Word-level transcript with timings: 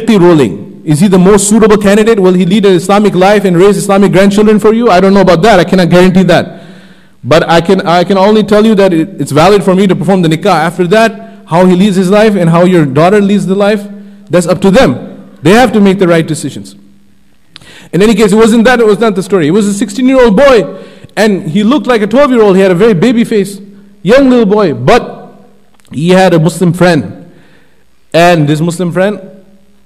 fiqh 0.00 0.18
ruling. 0.18 0.66
Is 0.84 1.00
he 1.00 1.08
the 1.08 1.18
most 1.18 1.48
suitable 1.48 1.76
candidate? 1.78 2.20
Will 2.20 2.34
he 2.34 2.46
lead 2.46 2.64
an 2.64 2.74
Islamic 2.74 3.14
life 3.14 3.44
and 3.44 3.56
raise 3.56 3.76
Islamic 3.76 4.12
grandchildren 4.12 4.60
for 4.60 4.72
you? 4.72 4.88
I 4.88 5.00
don't 5.00 5.14
know 5.14 5.20
about 5.20 5.42
that. 5.42 5.58
I 5.58 5.64
cannot 5.64 5.90
guarantee 5.90 6.22
that. 6.24 6.62
But 7.24 7.48
I 7.48 7.60
can, 7.60 7.80
I 7.80 8.04
can 8.04 8.16
only 8.16 8.44
tell 8.44 8.64
you 8.64 8.76
that 8.76 8.92
it, 8.92 9.20
it's 9.20 9.32
valid 9.32 9.64
for 9.64 9.74
me 9.74 9.88
to 9.88 9.96
perform 9.96 10.22
the 10.22 10.28
nikah. 10.28 10.46
After 10.46 10.86
that, 10.88 11.44
how 11.46 11.66
he 11.66 11.74
leads 11.74 11.96
his 11.96 12.08
life 12.08 12.36
and 12.36 12.48
how 12.48 12.64
your 12.64 12.86
daughter 12.86 13.20
leads 13.20 13.46
the 13.46 13.56
life, 13.56 13.84
that's 14.30 14.46
up 14.46 14.60
to 14.60 14.70
them. 14.70 15.36
They 15.42 15.52
have 15.52 15.72
to 15.72 15.80
make 15.80 15.98
the 15.98 16.06
right 16.06 16.24
decisions. 16.24 16.76
In 17.92 18.00
any 18.00 18.14
case, 18.14 18.32
it 18.32 18.36
wasn't 18.36 18.64
that, 18.64 18.78
it 18.78 18.86
was 18.86 19.00
not 19.00 19.16
the 19.16 19.24
story. 19.24 19.48
It 19.48 19.52
was 19.52 19.66
a 19.66 19.74
16 19.74 20.06
year 20.06 20.20
old 20.20 20.36
boy, 20.36 20.84
and 21.16 21.50
he 21.50 21.64
looked 21.64 21.88
like 21.88 22.00
a 22.02 22.06
12 22.06 22.30
year 22.30 22.42
old. 22.42 22.54
He 22.54 22.62
had 22.62 22.70
a 22.70 22.76
very 22.76 22.94
baby 22.94 23.24
face, 23.24 23.60
young 24.02 24.30
little 24.30 24.46
boy, 24.46 24.74
but 24.74 25.46
he 25.90 26.10
had 26.10 26.32
a 26.32 26.38
Muslim 26.38 26.72
friend. 26.72 27.32
And 28.12 28.48
this 28.48 28.60
Muslim 28.60 28.92
friend 28.92 29.35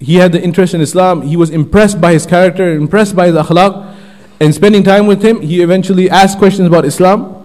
he 0.01 0.15
had 0.17 0.33
the 0.33 0.43
interest 0.43 0.73
in 0.73 0.81
Islam. 0.81 1.23
He 1.23 1.37
was 1.37 1.51
impressed 1.51 2.01
by 2.01 2.15
his 2.15 2.25
character, 2.25 2.73
impressed 2.73 3.15
by 3.15 3.27
his 3.27 3.37
akhlaq. 3.37 3.97
And 4.41 4.55
spending 4.55 4.83
time 4.83 5.07
with 5.07 5.23
him, 5.23 5.43
he 5.43 5.61
eventually 5.61 6.09
asked 6.09 6.39
questions 6.39 6.67
about 6.67 6.87
Islam. 6.87 7.37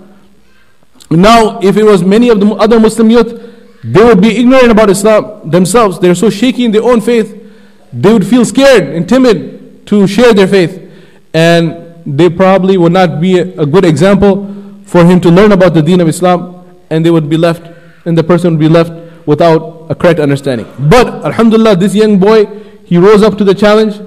Now, 1.11 1.59
if 1.59 1.75
it 1.75 1.83
was 1.83 2.01
many 2.01 2.29
of 2.29 2.39
the 2.39 2.47
other 2.53 2.79
Muslim 2.79 3.11
youth, 3.11 3.41
they 3.83 4.03
would 4.03 4.21
be 4.21 4.37
ignorant 4.37 4.71
about 4.71 4.89
Islam 4.89 5.49
themselves. 5.49 5.99
They're 5.99 6.15
so 6.15 6.29
shaky 6.29 6.63
in 6.63 6.71
their 6.71 6.83
own 6.83 7.01
faith. 7.01 7.35
They 7.91 8.11
would 8.11 8.25
feel 8.25 8.45
scared 8.45 8.83
and 8.83 9.07
timid 9.07 9.85
to 9.87 10.07
share 10.07 10.33
their 10.33 10.47
faith. 10.47 10.81
And 11.33 11.93
they 12.05 12.29
probably 12.29 12.77
would 12.77 12.93
not 12.93 13.19
be 13.19 13.37
a 13.39 13.65
good 13.65 13.83
example 13.83 14.47
for 14.85 15.03
him 15.03 15.19
to 15.21 15.29
learn 15.29 15.51
about 15.51 15.73
the 15.73 15.81
deen 15.81 15.99
of 15.99 16.07
Islam. 16.07 16.65
And 16.89 17.05
they 17.05 17.11
would 17.11 17.29
be 17.29 17.37
left, 17.37 17.63
and 18.05 18.17
the 18.17 18.23
person 18.23 18.51
would 18.51 18.59
be 18.59 18.69
left 18.69 19.04
without 19.25 19.87
a 19.89 19.95
correct 19.95 20.19
understanding. 20.19 20.67
But 20.79 21.07
Alhamdulillah, 21.25 21.77
this 21.77 21.95
young 21.95 22.19
boy, 22.19 22.45
he 22.85 22.97
rose 22.97 23.23
up 23.23 23.37
to 23.37 23.43
the 23.43 23.55
challenge 23.55 23.99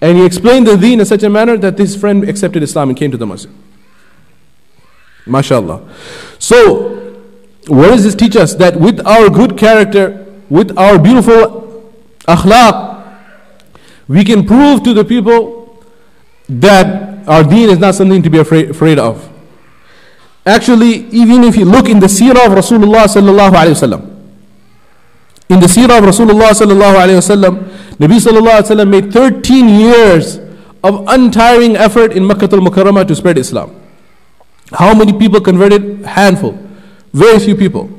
and 0.00 0.16
he 0.16 0.24
explained 0.24 0.66
the 0.66 0.76
deen 0.76 1.00
in 1.00 1.06
such 1.06 1.22
a 1.22 1.30
manner 1.30 1.56
that 1.58 1.76
this 1.76 1.96
friend 1.96 2.28
accepted 2.28 2.62
Islam 2.62 2.90
and 2.90 2.98
came 2.98 3.10
to 3.10 3.16
the 3.16 3.26
masjid. 3.26 3.50
MashaAllah. 5.26 5.88
So, 6.38 6.96
what 7.66 7.88
does 7.88 8.04
this 8.04 8.14
teach 8.14 8.36
us? 8.36 8.54
That 8.54 8.76
with 8.76 9.04
our 9.06 9.28
good 9.28 9.58
character, 9.58 10.26
with 10.48 10.76
our 10.78 10.98
beautiful 10.98 11.92
akhlaq, 12.26 13.18
we 14.08 14.24
can 14.24 14.46
prove 14.46 14.82
to 14.84 14.94
the 14.94 15.04
people 15.04 15.84
that 16.48 17.28
our 17.28 17.44
deen 17.44 17.68
is 17.70 17.78
not 17.78 17.94
something 17.94 18.22
to 18.22 18.30
be 18.30 18.38
afraid, 18.38 18.70
afraid 18.70 18.98
of. 18.98 19.28
Actually, 20.46 21.06
even 21.10 21.44
if 21.44 21.54
you 21.56 21.64
look 21.64 21.88
in 21.88 22.00
the 22.00 22.06
seerah 22.06 22.46
of 22.46 22.52
Rasulullah 22.52 23.04
sallallahu 23.04 23.52
alayhi 23.52 23.76
wasallam, 23.76 24.09
in 25.50 25.58
the 25.58 25.66
seerah 25.66 25.98
of 25.98 26.04
Rasulullah 26.04 26.54
sallallahu 26.54 26.94
alayhi 26.94 27.18
wasallam, 27.18 27.54
Nabi 27.98 28.22
sallallahu 28.22 28.62
alayhi 28.62 28.70
wasallam 28.70 28.88
made 28.88 29.12
13 29.12 29.68
years 29.68 30.38
of 30.84 31.04
untiring 31.08 31.76
effort 31.76 32.12
in 32.12 32.24
Makkah 32.24 32.48
al-Mukarramah 32.52 33.06
to 33.08 33.16
spread 33.16 33.36
Islam. 33.36 33.74
How 34.72 34.94
many 34.94 35.12
people 35.12 35.40
converted? 35.40 36.06
Handful. 36.06 36.52
Very 37.12 37.40
few 37.40 37.56
people. 37.56 37.90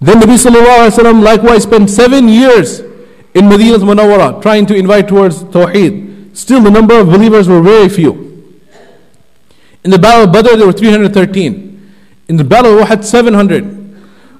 Then 0.00 0.20
Nabi 0.20 0.34
sallallahu 0.34 0.90
alayhi 0.90 0.98
wasallam 0.98 1.22
likewise 1.22 1.62
spent 1.62 1.88
seven 1.88 2.28
years 2.28 2.80
in 3.32 3.48
Medina's 3.48 3.84
Munawwara 3.84 4.42
trying 4.42 4.66
to 4.66 4.74
invite 4.74 5.06
towards 5.06 5.44
Tawheed. 5.44 6.36
Still 6.36 6.60
the 6.60 6.70
number 6.70 6.98
of 6.98 7.06
believers 7.06 7.48
were 7.48 7.62
very 7.62 7.88
few. 7.88 8.28
In 9.84 9.92
the 9.92 9.98
Battle 9.98 10.24
of 10.24 10.32
Badr 10.32 10.56
there 10.56 10.66
were 10.66 10.72
313. 10.72 11.92
In 12.28 12.36
the 12.36 12.44
Battle 12.44 12.78
of 12.80 12.88
Uhud 12.88 13.04
700. 13.04 13.81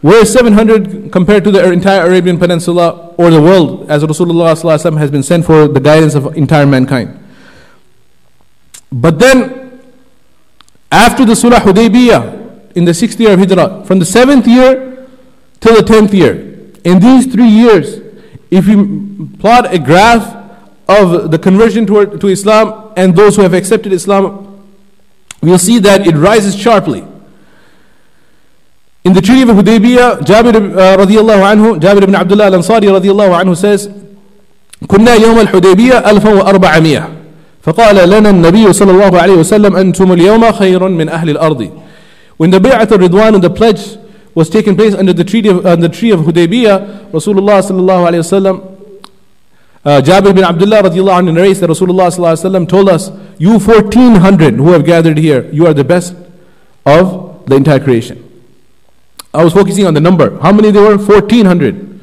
Where 0.03 0.23
is 0.23 0.33
700 0.33 1.13
compared 1.13 1.45
to 1.45 1.53
the 1.53 1.73
entire 1.73 2.05
Arabian 2.05 2.37
Peninsula 2.37 3.15
or 3.17 3.31
the 3.31 3.41
world, 3.41 3.89
as 3.89 4.03
Rasulullah 4.03 4.99
has 4.99 5.11
been 5.13 5.23
sent 5.23 5.47
for 5.47 5.69
the 5.69 5.79
guidance 5.79 6.17
of 6.17 6.37
entire 6.37 6.67
mankind? 6.67 7.21
But 8.91 9.21
then, 9.21 9.81
after 10.91 11.25
the 11.25 11.35
Sulh 11.35 11.53
Hudaybiyah, 11.53 12.75
in 12.75 12.85
the 12.85 12.95
sixth 12.95 13.21
year 13.21 13.35
of 13.35 13.39
Hijrah, 13.39 13.85
from 13.87 14.01
the 14.01 14.05
seventh 14.05 14.49
year 14.49 15.07
till 15.61 15.77
the 15.77 15.83
tenth 15.83 16.13
year, 16.13 16.35
in 16.85 16.99
these 16.99 17.33
three 17.33 17.49
years, 17.49 18.01
if 18.51 18.67
we 18.67 19.27
plot 19.39 19.73
a 19.73 19.79
graph 19.79 20.37
of 20.89 21.31
the 21.31 21.39
conversion 21.39 21.87
to, 21.87 22.19
to 22.19 22.27
Islam 22.27 22.93
and 22.97 23.15
those 23.15 23.37
who 23.37 23.43
have 23.43 23.55
accepted 23.55 23.93
Islam, 23.93 24.67
we'll 25.41 25.59
see 25.61 25.79
that 25.79 26.07
it 26.09 26.17
rises 26.17 26.57
sharply. 26.57 27.07
In 29.04 29.14
the 29.14 29.22
Treaty 29.22 29.44
of 29.44 29.50
Hudaybiyah, 29.50 30.20
Jabir 30.20 30.56
uh, 30.56 30.98
radiallahu 30.98 31.44
anhu, 31.54 31.80
Jabir 31.80 32.04
ibn 32.04 32.16
Abdullah 32.16 32.48
al-Ansari 32.48 32.88
radiallahu 32.92 33.40
anhu 33.42 33.56
says, 33.56 33.90
كنا 34.88 35.14
يوم 35.16 35.40
الحديبية 35.40 35.98
1400 36.10 37.10
فقال 37.62 38.10
لنا 38.10 38.30
النبي 38.30 38.74
صلى 38.74 38.92
الله 38.92 39.20
عليه 39.20 39.34
وسلم 39.34 39.76
أنتم 39.76 40.12
اليوم 40.12 40.52
خير 40.52 40.88
من 40.88 41.10
أهل 41.10 41.30
الأرض 41.30 41.70
When 42.38 42.52
the 42.52 42.60
Bay'at 42.60 42.92
al-Ridwan 42.92 43.34
and 43.34 43.44
the 43.44 43.50
pledge 43.50 43.98
was 44.36 44.48
taking 44.50 44.76
place 44.76 44.94
under 44.94 45.12
the 45.12 45.24
treaty 45.24 45.50
of, 45.50 45.66
uh, 45.66 45.76
the 45.76 45.90
tree 45.90 46.12
of 46.12 46.20
Hudaybiyah, 46.20 47.10
Rasulullah 47.10 47.64
sallallahu 47.64 48.08
alayhi 48.08 48.22
wasallam, 48.22 48.78
uh, 49.84 50.02
Jabir 50.02 50.36
bin 50.36 50.44
Abdullah 50.44 50.84
radiallahu 50.84 51.24
anhu 51.24 51.34
narrates 51.34 51.60
that 51.62 51.70
Rasulullah 51.72 52.14
sallallahu 52.14 52.38
alayhi 52.38 52.46
wasallam 52.46 52.70
told 52.70 52.90
us, 52.90 53.10
you 53.40 53.58
1400 53.58 54.54
who 54.54 54.72
have 54.74 54.86
gathered 54.86 55.18
here, 55.18 55.50
you 55.52 55.66
are 55.66 55.74
the 55.74 55.84
best 55.84 56.14
of 56.86 57.44
the 57.48 57.56
entire 57.56 57.80
creation. 57.80 58.21
I 59.35 59.43
was 59.45 59.53
focusing 59.53 59.87
on 59.87 59.95
the 59.95 60.01
number. 60.01 60.39
How 60.41 60.53
many 60.53 60.71
there 60.71 60.83
were? 60.83 60.99
1400. 60.99 62.01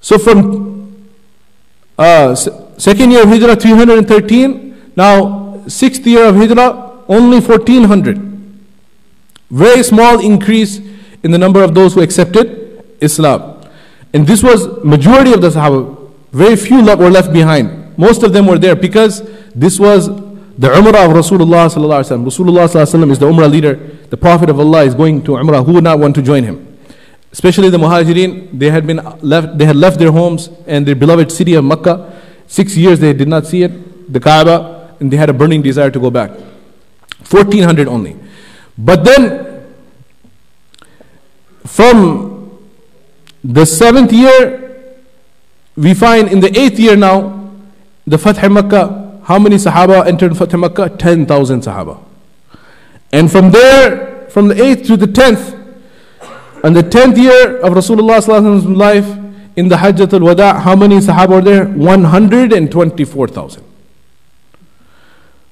So 0.00 0.18
from 0.18 1.08
uh, 1.96 2.34
second 2.34 3.10
year 3.10 3.22
of 3.22 3.28
Hijrah, 3.28 3.56
313. 3.56 4.92
Now, 4.96 5.62
sixth 5.68 6.06
year 6.06 6.26
of 6.26 6.36
Hijrah, 6.36 7.04
only 7.08 7.40
1400. 7.40 8.18
Very 9.50 9.82
small 9.82 10.20
increase 10.20 10.80
in 11.22 11.30
the 11.30 11.38
number 11.38 11.62
of 11.62 11.74
those 11.74 11.94
who 11.94 12.02
accepted 12.02 12.84
Islam. 13.00 13.62
And 14.12 14.26
this 14.26 14.42
was 14.42 14.82
majority 14.84 15.32
of 15.32 15.40
the 15.40 15.50
Sahaba. 15.50 16.12
Very 16.32 16.56
few 16.56 16.84
were 16.84 17.10
left 17.10 17.32
behind. 17.32 17.96
Most 17.96 18.22
of 18.22 18.32
them 18.32 18.46
were 18.46 18.58
there 18.58 18.74
because 18.74 19.22
this 19.54 19.78
was 19.78 20.08
the 20.08 20.68
Umrah 20.68 21.06
of 21.06 21.12
Rasulullah. 21.12 21.68
Rasulullah 21.68 23.10
is 23.10 23.18
the 23.18 23.26
Umrah 23.26 23.50
leader. 23.50 23.93
The 24.10 24.16
Prophet 24.16 24.50
of 24.50 24.60
Allah 24.60 24.84
is 24.84 24.94
going 24.94 25.22
to 25.24 25.32
Umrah. 25.32 25.64
Who 25.64 25.72
would 25.74 25.84
not 25.84 25.98
want 25.98 26.14
to 26.16 26.22
join 26.22 26.44
him? 26.44 26.78
Especially 27.32 27.68
the 27.68 27.78
Muhajirin, 27.78 28.56
they 28.58 28.70
had 28.70 28.86
been 28.86 29.00
left, 29.20 29.58
they 29.58 29.64
had 29.64 29.76
left 29.76 29.98
their 29.98 30.12
homes 30.12 30.50
and 30.66 30.86
their 30.86 30.94
beloved 30.94 31.32
city 31.32 31.54
of 31.54 31.64
Makkah. 31.64 32.12
Six 32.46 32.76
years 32.76 33.00
they 33.00 33.12
did 33.12 33.26
not 33.26 33.46
see 33.46 33.62
it, 33.62 34.12
the 34.12 34.20
Kaaba, 34.20 34.94
and 35.00 35.10
they 35.10 35.16
had 35.16 35.30
a 35.30 35.32
burning 35.32 35.62
desire 35.62 35.90
to 35.90 35.98
go 35.98 36.10
back. 36.10 36.30
1400 37.28 37.88
only. 37.88 38.16
But 38.78 39.04
then, 39.04 39.66
from 41.64 42.60
the 43.42 43.64
seventh 43.64 44.12
year, 44.12 44.86
we 45.76 45.94
find 45.94 46.28
in 46.28 46.40
the 46.40 46.56
eighth 46.58 46.78
year 46.78 46.94
now, 46.94 47.50
the 48.06 48.18
Fath 48.18 48.48
Makkah, 48.48 49.20
how 49.24 49.38
many 49.38 49.56
Sahaba 49.56 50.06
entered 50.06 50.36
Fath 50.36 50.54
Makkah? 50.54 50.90
10,000 50.90 51.62
Sahaba. 51.62 52.03
And 53.14 53.30
from 53.30 53.52
there, 53.52 54.28
from 54.28 54.48
the 54.48 54.54
8th 54.54 54.86
to 54.88 54.96
the 54.96 55.06
10th, 55.06 55.52
and 56.64 56.74
the 56.74 56.82
10th 56.82 57.16
year 57.16 57.58
of 57.58 57.74
Rasulullah's 57.74 58.26
life, 58.66 59.06
in 59.54 59.68
the 59.68 59.76
Hajjat 59.76 60.12
al-Wada, 60.12 60.58
how 60.58 60.74
many 60.74 60.96
Sahaba 60.96 61.28
were 61.28 61.40
there? 61.40 61.66
124,000. 61.66 63.62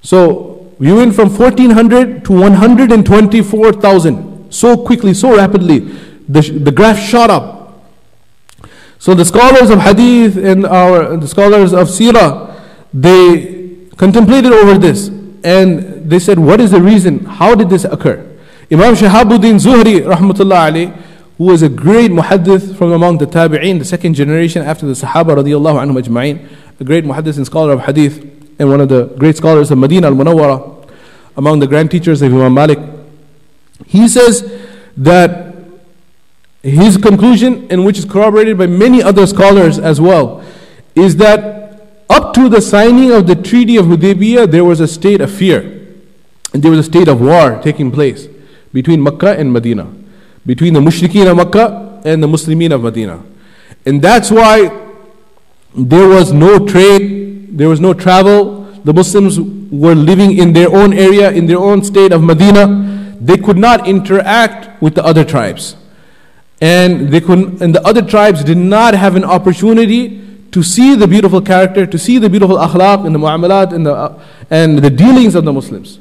So, 0.00 0.72
we 0.80 0.92
went 0.92 1.14
from 1.14 1.30
1400 1.30 2.24
to 2.24 2.32
124,000 2.32 4.52
so 4.52 4.84
quickly, 4.84 5.14
so 5.14 5.36
rapidly. 5.36 5.78
The, 6.28 6.40
the 6.40 6.72
graph 6.72 6.98
shot 6.98 7.30
up. 7.30 7.80
So 8.98 9.14
the 9.14 9.24
scholars 9.24 9.70
of 9.70 9.78
Hadith 9.78 10.36
and 10.36 10.66
our 10.66 11.16
the 11.16 11.28
scholars 11.28 11.72
of 11.72 11.86
Sirah, 11.88 12.60
they 12.92 13.86
contemplated 13.96 14.52
over 14.52 14.76
this 14.78 15.10
and 15.44 15.91
they 16.08 16.18
said, 16.18 16.38
What 16.38 16.60
is 16.60 16.70
the 16.70 16.80
reason? 16.80 17.24
How 17.24 17.54
did 17.54 17.70
this 17.70 17.84
occur? 17.84 18.18
Imam 18.70 18.94
Shahabuddin 18.94 19.60
Zuhri, 19.60 20.00
rahmatullah 20.00 20.70
alayhi, 20.70 21.02
who 21.38 21.44
was 21.44 21.62
a 21.62 21.68
great 21.68 22.10
muhaddith 22.10 22.76
from 22.76 22.92
among 22.92 23.18
the 23.18 23.26
tabi'een, 23.26 23.78
the 23.78 23.84
second 23.84 24.14
generation 24.14 24.62
after 24.62 24.86
the 24.86 24.92
Sahaba 24.92 25.36
radiallahu 25.36 25.84
anhum 25.84 26.48
a 26.80 26.84
great 26.84 27.04
muhaddith 27.04 27.36
and 27.36 27.46
scholar 27.46 27.74
of 27.74 27.80
hadith, 27.80 28.18
and 28.58 28.68
one 28.68 28.80
of 28.80 28.88
the 28.88 29.06
great 29.18 29.36
scholars 29.36 29.70
of 29.70 29.78
Medina 29.78 30.06
al 30.06 30.14
Munawwara, 30.14 30.88
among 31.36 31.58
the 31.58 31.66
grand 31.66 31.90
teachers 31.90 32.22
of 32.22 32.32
Imam 32.32 32.54
Malik. 32.54 32.78
He 33.86 34.08
says 34.08 34.50
that 34.96 35.54
his 36.62 36.96
conclusion, 36.96 37.66
and 37.70 37.84
which 37.84 37.98
is 37.98 38.04
corroborated 38.04 38.56
by 38.56 38.66
many 38.66 39.02
other 39.02 39.26
scholars 39.26 39.78
as 39.78 40.00
well, 40.00 40.44
is 40.94 41.16
that 41.16 41.62
up 42.08 42.34
to 42.34 42.48
the 42.48 42.60
signing 42.60 43.10
of 43.10 43.26
the 43.26 43.34
Treaty 43.34 43.76
of 43.76 43.86
Hudaybiyah, 43.86 44.50
there 44.50 44.64
was 44.64 44.80
a 44.80 44.86
state 44.86 45.20
of 45.20 45.32
fear. 45.32 45.81
And 46.52 46.62
there 46.62 46.70
was 46.70 46.80
a 46.80 46.82
state 46.82 47.08
of 47.08 47.20
war 47.20 47.60
taking 47.62 47.90
place 47.90 48.28
between 48.72 49.02
Makkah 49.02 49.38
and 49.38 49.52
Medina, 49.52 49.92
between 50.44 50.74
the 50.74 50.80
Mushrikeen 50.80 51.30
of 51.30 51.36
Makkah 51.36 52.00
and 52.04 52.22
the 52.22 52.26
Muslimin 52.26 52.72
of 52.72 52.82
Medina. 52.82 53.22
And 53.86 54.02
that's 54.02 54.30
why 54.30 54.68
there 55.74 56.08
was 56.08 56.32
no 56.32 56.66
trade, 56.66 57.56
there 57.56 57.68
was 57.68 57.80
no 57.80 57.94
travel. 57.94 58.64
The 58.84 58.92
Muslims 58.92 59.40
were 59.40 59.94
living 59.94 60.38
in 60.38 60.52
their 60.52 60.68
own 60.68 60.92
area, 60.92 61.30
in 61.30 61.46
their 61.46 61.58
own 61.58 61.82
state 61.84 62.12
of 62.12 62.22
Medina. 62.22 63.16
They 63.20 63.36
could 63.36 63.56
not 63.56 63.88
interact 63.88 64.82
with 64.82 64.94
the 64.94 65.04
other 65.04 65.24
tribes. 65.24 65.76
And, 66.60 67.08
they 67.08 67.20
could, 67.20 67.62
and 67.62 67.74
the 67.74 67.84
other 67.86 68.02
tribes 68.02 68.44
did 68.44 68.58
not 68.58 68.94
have 68.94 69.16
an 69.16 69.24
opportunity 69.24 70.20
to 70.52 70.62
see 70.62 70.94
the 70.94 71.08
beautiful 71.08 71.40
character, 71.40 71.86
to 71.86 71.98
see 71.98 72.18
the 72.18 72.28
beautiful 72.28 72.56
akhlaq 72.56 73.06
and 73.06 73.14
the 73.14 73.18
mu'amalat 73.18 73.72
and 73.72 73.86
the, 73.86 74.20
and 74.50 74.78
the 74.78 74.90
dealings 74.90 75.34
of 75.34 75.44
the 75.44 75.52
Muslims. 75.52 75.98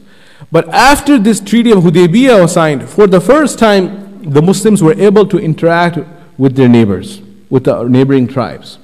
But 0.50 0.68
after 0.70 1.20
this 1.20 1.40
treaty 1.40 1.72
of 1.72 1.80
Hudaybiyah 1.80 2.42
was 2.42 2.54
signed, 2.54 2.90
for 2.90 3.08
the 3.08 3.22
first 3.22 3.60
time, 3.60 4.32
the 4.32 4.42
Muslims 4.42 4.82
were 4.82 4.94
able 4.94 5.28
to 5.28 5.38
interact 5.38 6.00
with 6.38 6.56
their 6.56 6.70
neighbors, 6.70 7.22
with 7.50 7.66
the 7.66 7.84
neighboring 7.84 8.28
tribes. 8.28 8.80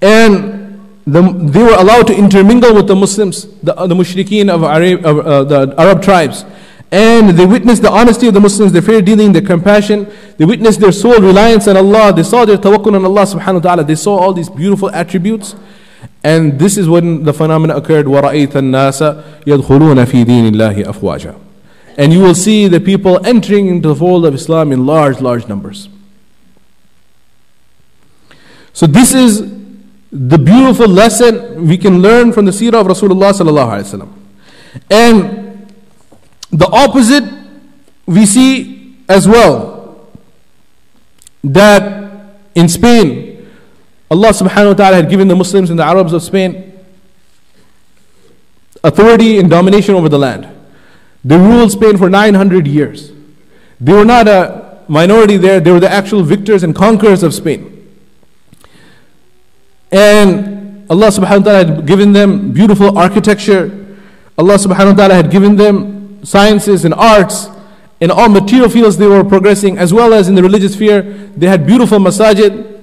And 0.00 0.68
the, 1.06 1.22
they 1.22 1.62
were 1.62 1.74
allowed 1.74 2.06
to 2.08 2.16
intermingle 2.16 2.74
with 2.74 2.86
the 2.86 2.96
Muslims, 2.96 3.46
the, 3.60 3.74
the 3.74 3.94
mushrikeen 3.94 4.50
of, 4.50 4.62
Arab, 4.62 5.04
of 5.04 5.26
uh, 5.26 5.44
the 5.44 5.74
Arab 5.78 6.02
tribes. 6.02 6.44
And 6.90 7.30
they 7.30 7.44
witnessed 7.44 7.82
the 7.82 7.90
honesty 7.90 8.28
of 8.28 8.34
the 8.34 8.40
Muslims, 8.40 8.72
their 8.72 8.82
fair 8.82 9.02
dealing, 9.02 9.32
their 9.32 9.42
compassion. 9.42 10.10
They 10.38 10.44
witnessed 10.44 10.80
their 10.80 10.92
sole 10.92 11.20
reliance 11.20 11.68
on 11.68 11.76
Allah. 11.76 12.12
They 12.14 12.22
saw 12.22 12.44
their 12.44 12.56
tawakkul 12.56 12.94
on 12.94 13.04
Allah 13.04 13.22
subhanahu 13.22 13.54
wa 13.54 13.60
ta'ala. 13.60 13.84
They 13.84 13.94
saw 13.94 14.18
all 14.18 14.32
these 14.32 14.48
beautiful 14.48 14.90
attributes. 14.90 15.54
And 16.23 16.59
this 16.59 16.77
is 16.77 16.87
when 16.87 17.23
the 17.23 17.33
phenomenon 17.33 17.77
occurred. 17.77 18.05
وَرَأَيْتَ 18.05 18.53
النَّاسَ 18.53 19.43
يَدْخُلُونَ 19.45 20.05
فِي 20.05 20.25
دِينِ 20.25 20.51
اللَّهِ 20.51 20.85
أَفْوَاجًا 20.85 21.39
And 21.97 22.13
you 22.13 22.21
will 22.21 22.35
see 22.35 22.67
the 22.67 22.79
people 22.79 23.25
entering 23.25 23.67
into 23.67 23.89
the 23.89 23.95
fold 23.95 24.25
of 24.25 24.33
Islam 24.33 24.71
in 24.71 24.85
large, 24.85 25.19
large 25.21 25.47
numbers. 25.47 25.89
So 28.73 28.87
this 28.87 29.13
is 29.13 29.41
the 30.11 30.37
beautiful 30.37 30.87
lesson 30.87 31.67
we 31.67 31.77
can 31.77 32.01
learn 32.01 32.31
from 32.33 32.45
the 32.45 32.51
seerah 32.51 32.81
of 32.81 32.87
Rasulullah 32.87 33.31
sallallahu 33.33 33.81
alaihi 33.81 34.07
wasallam. 34.07 34.13
And 34.89 35.67
the 36.51 36.67
opposite 36.67 37.23
we 38.05 38.25
see 38.25 38.97
as 39.09 39.27
well 39.27 40.09
that 41.43 42.11
in 42.55 42.69
Spain, 42.69 43.26
Allah 44.10 44.30
subhanahu 44.30 44.68
wa 44.68 44.74
ta'ala 44.74 44.96
had 44.96 45.10
given 45.10 45.28
the 45.28 45.36
Muslims 45.36 45.70
and 45.70 45.78
the 45.78 45.84
Arabs 45.84 46.12
of 46.12 46.22
Spain 46.22 46.74
authority 48.84 49.38
and 49.38 49.50
domination 49.50 49.94
over 49.94 50.08
the 50.08 50.18
land. 50.18 50.48
They 51.24 51.36
ruled 51.36 51.72
Spain 51.72 51.96
for 51.96 52.08
900 52.08 52.66
years. 52.66 53.12
They 53.80 53.92
were 53.92 54.04
not 54.04 54.28
a 54.28 54.82
minority 54.88 55.36
there, 55.36 55.60
they 55.60 55.70
were 55.70 55.80
the 55.80 55.90
actual 55.90 56.22
victors 56.22 56.62
and 56.62 56.74
conquerors 56.74 57.22
of 57.22 57.34
Spain. 57.34 57.74
And 59.92 60.86
Allah 60.90 61.08
subhanahu 61.08 61.44
wa 61.44 61.52
ta'ala 61.52 61.64
had 61.64 61.86
given 61.86 62.12
them 62.12 62.52
beautiful 62.52 62.96
architecture. 62.96 63.96
Allah 64.38 64.54
subhanahu 64.54 64.92
wa 64.92 64.94
ta'ala 64.94 65.14
had 65.14 65.30
given 65.30 65.56
them 65.56 66.24
sciences 66.24 66.84
and 66.84 66.94
arts, 66.94 67.48
in 68.00 68.10
all 68.10 68.28
material 68.28 68.68
fields 68.68 68.96
they 68.96 69.06
were 69.06 69.24
progressing, 69.24 69.76
as 69.76 69.92
well 69.92 70.14
as 70.14 70.28
in 70.28 70.34
the 70.34 70.42
religious 70.42 70.74
sphere. 70.74 71.02
They 71.36 71.46
had 71.46 71.66
beautiful 71.66 71.98
masajid. 71.98 72.77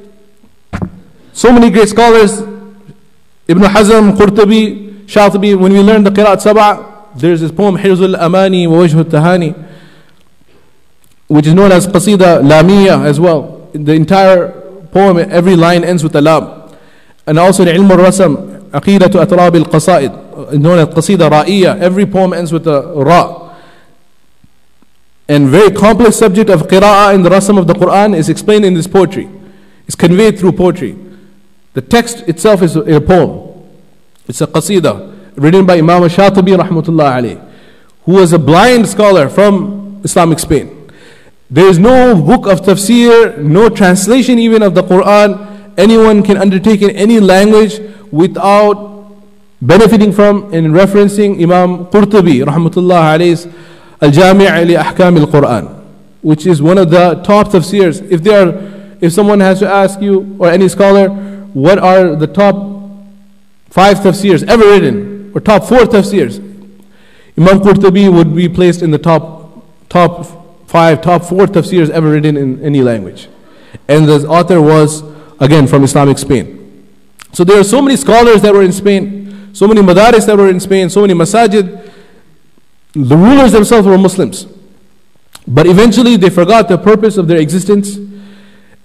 So 1.35 1.51
many 1.51 1.69
great 1.69 1.89
scholars, 1.89 2.39
Ibn 2.39 3.63
Hazm, 3.63 4.15
Qurtubi, 4.15 5.03
Shatibi, 5.03 5.59
when 5.59 5.73
we 5.73 5.81
learn 5.81 6.05
the 6.05 6.09
Qiraat 6.09 6.41
Sab'a, 6.41 7.13
there's 7.13 7.41
this 7.41 7.51
poem, 7.51 7.75
Hirzul 7.75 8.17
Amani 8.17 8.67
wa 8.67 8.77
Wajhul 8.77 9.03
Tahani, 9.03 9.53
which 11.27 11.45
is 11.45 11.53
known 11.53 11.73
as 11.73 11.87
Qasida 11.87 12.41
Lamia 12.41 12.99
as 12.99 13.19
well. 13.19 13.69
The 13.73 13.91
entire 13.91 14.47
poem, 14.93 15.17
every 15.17 15.57
line 15.57 15.83
ends 15.83 16.05
with 16.05 16.15
a 16.15 16.21
lam. 16.21 16.73
And 17.27 17.37
also 17.37 17.63
in 17.63 17.81
Ilm 17.81 17.91
al-Rasam, 17.91 18.69
Aqidatu 18.69 19.25
Atrab 19.25 19.57
al-Qasaid, 19.57 20.57
known 20.57 20.79
as 20.79 20.87
Qasida 20.87 21.29
Ra'iya. 21.29 21.81
Every 21.81 22.05
poem 22.05 22.31
ends 22.31 22.53
with 22.53 22.65
a 22.65 22.93
Ra. 22.95 23.53
And 25.27 25.49
very 25.49 25.71
complex 25.71 26.15
subject 26.15 26.49
of 26.49 26.61
Qira'ah 26.61 27.13
in 27.13 27.23
the 27.23 27.29
Rasam 27.29 27.59
of 27.59 27.67
the 27.67 27.73
Quran 27.73 28.15
is 28.15 28.29
explained 28.29 28.63
in 28.63 28.73
this 28.73 28.87
poetry. 28.87 29.27
It's 29.85 29.97
conveyed 29.97 30.39
through 30.39 30.53
poetry. 30.53 31.01
The 31.75 31.81
text 31.81 32.21
itself 32.21 32.61
is 32.61 32.75
a 32.77 33.01
poem. 33.01 33.51
It's 34.27 34.39
a 34.41 34.47
Qasida 34.47 35.35
written 35.35 35.65
by 35.65 35.77
Imam 35.77 36.03
Shatibi 36.03 36.55
rahmatullah 36.57 37.19
alayhi, 37.19 37.51
who 38.05 38.13
was 38.13 38.31
a 38.31 38.39
blind 38.39 38.87
scholar 38.87 39.27
from 39.27 39.99
Islamic 40.03 40.39
Spain. 40.39 40.89
There 41.51 41.67
is 41.67 41.77
no 41.77 42.15
book 42.15 42.47
of 42.47 42.61
tafsir, 42.61 43.37
no 43.37 43.67
translation 43.67 44.39
even 44.39 44.63
of 44.63 44.73
the 44.73 44.83
Quran 44.83 45.51
anyone 45.77 46.23
can 46.23 46.37
undertake 46.37 46.81
in 46.81 46.91
any 46.91 47.19
language 47.19 47.81
without 48.09 49.11
benefiting 49.61 50.13
from 50.13 50.53
and 50.53 50.67
referencing 50.67 51.41
Imam 51.43 51.85
Qurtubi 51.87 52.43
rahmatullah 52.43 53.19
alayhis 53.19 53.51
Al-Jami' 54.01 54.47
li 54.65 54.75
Ahkam 54.75 55.19
al-Quran 55.19 55.83
which 56.21 56.45
is 56.45 56.61
one 56.61 56.77
of 56.77 56.89
the 56.89 57.15
top 57.23 57.49
tafsirs 57.49 58.01
if 58.09 58.23
there 58.23 58.97
if 59.01 59.11
someone 59.11 59.39
has 59.41 59.59
to 59.59 59.67
ask 59.67 60.01
you 60.01 60.35
or 60.39 60.49
any 60.49 60.69
scholar 60.69 61.34
what 61.55 61.79
are 61.79 62.15
the 62.15 62.27
top 62.27 62.55
five 63.69 63.97
tafsirs 63.97 64.43
ever 64.47 64.63
written? 64.63 65.31
Or 65.33 65.39
top 65.41 65.63
four 65.63 65.79
tafsirs? 65.79 66.37
Imam 67.37 67.59
Qurtubi 67.59 68.13
would 68.13 68.35
be 68.35 68.47
placed 68.47 68.81
in 68.81 68.91
the 68.91 68.99
top 68.99 69.65
top 69.89 70.25
five 70.67 71.01
top 71.01 71.23
four 71.23 71.47
tafsirs 71.47 71.89
ever 71.89 72.11
written 72.11 72.37
in 72.37 72.61
any 72.63 72.81
language. 72.81 73.27
And 73.87 74.07
the 74.07 74.27
author 74.27 74.61
was 74.61 75.03
again 75.39 75.67
from 75.67 75.83
Islamic 75.83 76.17
Spain. 76.17 76.87
So 77.33 77.43
there 77.43 77.59
are 77.59 77.63
so 77.63 77.81
many 77.81 77.97
scholars 77.97 78.41
that 78.43 78.53
were 78.53 78.63
in 78.63 78.71
Spain 78.71 79.25
so 79.55 79.69
many 79.69 79.81
madaris 79.81 80.25
that 80.25 80.35
were 80.35 80.49
in 80.49 80.59
Spain, 80.59 80.89
so 80.89 80.99
many 80.99 81.13
masajid. 81.13 81.89
The 82.91 83.15
rulers 83.15 83.53
themselves 83.53 83.87
were 83.87 83.97
Muslims. 83.97 84.47
But 85.47 85.65
eventually 85.65 86.17
they 86.17 86.29
forgot 86.29 86.67
the 86.67 86.77
purpose 86.77 87.15
of 87.15 87.29
their 87.29 87.37
existence. 87.37 87.97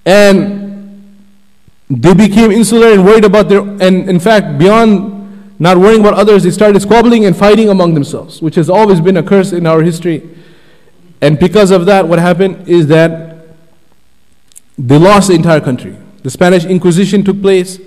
And 0.06 0.69
they 1.90 2.14
became 2.14 2.52
insular 2.52 2.92
and 2.92 3.04
worried 3.04 3.24
about 3.24 3.48
their, 3.48 3.60
and 3.60 4.08
in 4.08 4.20
fact, 4.20 4.58
beyond 4.58 5.58
not 5.58 5.76
worrying 5.76 6.00
about 6.00 6.14
others, 6.14 6.44
they 6.44 6.50
started 6.50 6.80
squabbling 6.80 7.26
and 7.26 7.36
fighting 7.36 7.68
among 7.68 7.94
themselves, 7.94 8.40
which 8.40 8.54
has 8.54 8.70
always 8.70 9.00
been 9.00 9.16
a 9.16 9.22
curse 9.22 9.52
in 9.52 9.66
our 9.66 9.82
history. 9.82 10.30
And 11.20 11.38
because 11.38 11.70
of 11.70 11.86
that, 11.86 12.08
what 12.08 12.18
happened 12.18 12.66
is 12.68 12.86
that 12.86 13.48
they 14.78 14.96
lost 14.96 15.28
the 15.28 15.34
entire 15.34 15.60
country. 15.60 15.96
The 16.22 16.30
Spanish 16.30 16.64
Inquisition 16.64 17.24
took 17.24 17.42
place, 17.42 17.78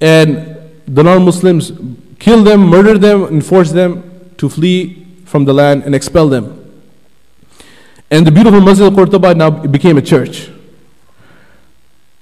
and 0.00 0.56
the 0.86 1.02
non-Muslims, 1.02 1.72
killed 2.18 2.46
them, 2.46 2.66
murdered 2.66 3.00
them, 3.00 3.24
and 3.24 3.46
forced 3.46 3.74
them 3.74 4.32
to 4.38 4.48
flee 4.48 5.06
from 5.24 5.44
the 5.44 5.54
land 5.54 5.84
and 5.84 5.94
expel 5.94 6.28
them. 6.28 6.60
And 8.10 8.26
the 8.26 8.30
beautiful 8.30 8.60
Masjid 8.60 8.86
al-Qurtuba 8.86 9.36
now 9.36 9.50
became 9.50 9.96
a 9.98 10.02
church. 10.02 10.50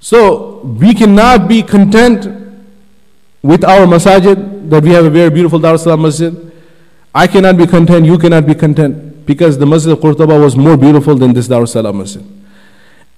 So 0.02 0.59
we 0.64 0.94
cannot 0.94 1.47
be 1.47 1.62
content 1.62 2.26
with 3.40 3.64
our 3.64 3.87
masajid 3.87 4.68
that 4.68 4.82
we 4.82 4.90
have 4.90 5.04
a 5.04 5.11
very 5.11 5.30
beautiful 5.30 5.61
Dar 5.61 5.75
es 5.75 5.85
Salaam 5.85 6.02
Masjid. 6.02 6.35
I 7.14 7.28
cannot 7.28 7.56
be 7.56 7.68
content, 7.68 8.04
you 8.04 8.18
cannot 8.18 8.44
be 8.44 8.56
content 8.56 9.25
because 9.25 9.59
the 9.59 9.66
Masjid 9.66 9.92
of 9.92 10.00
Qurtuba 10.00 10.42
was 10.42 10.56
more 10.56 10.76
beautiful 10.76 11.14
than 11.14 11.32
this 11.32 11.47
Dar 11.47 11.62
es 11.62 11.71
Salaam 11.71 11.99
Masjid. 11.99 12.25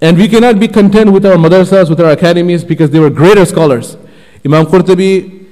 And 0.03 0.19
we 0.19 0.29
cannot 0.29 0.61
be 0.61 0.69
content 0.69 1.11
with 1.11 1.25
our 1.25 1.37
madrasas, 1.37 1.89
with 1.89 2.03
our 2.03 2.11
academies 2.11 2.63
because 2.63 2.91
they 2.91 3.01
were 3.01 3.09
greater 3.09 3.47
scholars. 3.47 3.97
Imam 4.45 4.67
Qurtubi, 4.67 5.47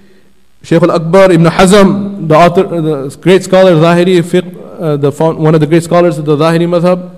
Shaykh 0.63 0.83
al-Akbar, 0.83 1.33
Ibn 1.33 1.47
Hazm, 1.47 2.29
the 2.29 2.35
author, 2.35 2.65
the 2.65 3.19
great 3.23 3.43
scholar, 3.43 3.73
Zahiri, 3.77 4.21
fiqh, 4.21 4.81
uh, 4.83 4.97
the, 4.99 5.11
one 5.11 5.55
of 5.55 5.63
the 5.63 5.67
great 5.67 5.83
scholars 5.83 6.19
of 6.19 6.27
the 6.27 6.37
Zahiri 6.37 6.69
madhab, 6.69 7.17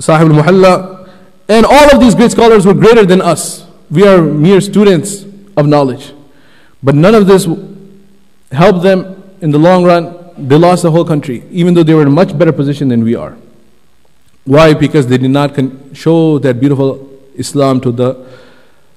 Sahib 0.00 0.32
al-Muhalla, 0.32 1.01
and 1.52 1.66
all 1.66 1.94
of 1.94 2.00
these 2.00 2.14
great 2.14 2.30
scholars 2.30 2.64
were 2.64 2.72
greater 2.72 3.04
than 3.04 3.20
us. 3.20 3.66
We 3.90 4.06
are 4.06 4.22
mere 4.22 4.62
students 4.62 5.26
of 5.54 5.66
knowledge. 5.66 6.14
But 6.82 6.94
none 6.94 7.14
of 7.14 7.26
this 7.26 7.46
helped 8.50 8.82
them 8.82 9.22
in 9.42 9.50
the 9.50 9.58
long 9.58 9.84
run. 9.84 10.18
They 10.38 10.56
lost 10.56 10.82
the 10.82 10.90
whole 10.90 11.04
country, 11.04 11.44
even 11.50 11.74
though 11.74 11.82
they 11.82 11.92
were 11.92 12.00
in 12.00 12.08
a 12.08 12.16
much 12.22 12.36
better 12.38 12.52
position 12.52 12.88
than 12.88 13.04
we 13.04 13.14
are. 13.14 13.36
Why? 14.44 14.72
Because 14.72 15.08
they 15.08 15.18
did 15.18 15.30
not 15.30 15.54
show 15.92 16.38
that 16.38 16.58
beautiful 16.58 17.06
Islam 17.34 17.82
to 17.82 17.92
the 17.92 18.26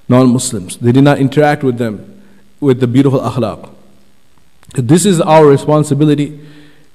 non 0.08 0.32
Muslims. 0.32 0.78
They 0.78 0.92
did 0.92 1.04
not 1.04 1.18
interact 1.18 1.62
with 1.62 1.76
them 1.76 2.22
with 2.58 2.80
the 2.80 2.86
beautiful 2.86 3.20
akhlaq. 3.20 3.70
This 4.76 5.04
is 5.04 5.20
our 5.20 5.44
responsibility. 5.46 6.40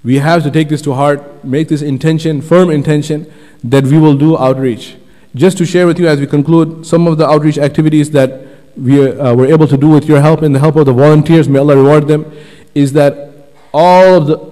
We 0.04 0.16
have 0.16 0.42
to 0.42 0.50
take 0.50 0.70
this 0.70 0.82
to 0.82 0.94
heart, 0.94 1.46
make 1.46 1.68
this 1.68 1.84
intention, 1.84 2.42
firm 2.42 2.72
intention, 2.72 3.32
that 3.64 3.84
we 3.84 4.00
will 4.00 4.18
do 4.18 4.36
outreach. 4.40 4.96
Just 5.34 5.58
to 5.60 5.66
share 5.66 5.88
with 5.88 6.00
you 6.00 6.08
as 6.08 6.20
we 6.20 6.28
conclude 6.28 6.86
some 6.86 7.08
of 7.08 7.18
the 7.18 7.28
outreach 7.28 7.58
activities 7.58 8.12
that 8.12 8.48
we 8.76 9.12
uh, 9.12 9.34
were 9.34 9.48
able 9.48 9.68
to 9.68 9.78
do 9.78 9.88
with 9.88 10.06
your 10.06 10.22
help 10.22 10.42
and 10.42 10.54
the 10.54 10.60
help 10.60 10.76
of 10.76 10.86
the 10.86 10.94
volunteers, 10.94 11.48
may 11.48 11.60
Allah 11.60 11.78
reward 11.78 12.08
them, 12.08 12.32
is 12.76 12.94
that 12.94 13.30
all 13.74 14.16
of 14.16 14.28
the 14.28 14.52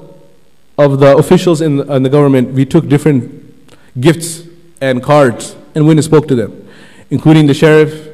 of 0.77 0.99
the 0.99 1.17
officials 1.17 1.59
in 1.59 1.75
the, 1.75 1.93
in 1.93 2.03
the 2.03 2.09
government, 2.09 2.53
we 2.53 2.65
took 2.65 2.87
different 2.87 3.53
gifts 3.99 4.43
and 4.79 5.03
cards 5.03 5.57
and 5.75 5.85
went 5.85 5.99
and 5.99 6.05
spoke 6.05 6.25
to 6.29 6.35
them, 6.35 6.69
including 7.09 7.47
the 7.47 7.53
sheriff, 7.53 8.07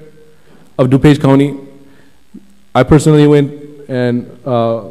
of 0.77 0.89
DuPage 0.89 1.21
County. 1.21 1.57
I 2.73 2.83
personally 2.83 3.27
went, 3.27 3.51
and 3.87 4.27
uh, 4.45 4.89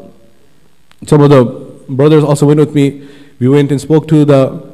some 1.04 1.21
of 1.21 1.31
the 1.31 1.45
brothers 1.88 2.25
also 2.25 2.47
went 2.47 2.61
with 2.61 2.75
me. 2.75 3.09
We 3.38 3.49
went 3.49 3.71
and 3.71 3.81
spoke 3.81 4.09
to 4.09 4.25
the 4.25 4.73